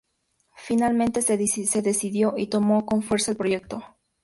[0.55, 3.83] Finalmente se decidió y tomó con fuerza el proyecto.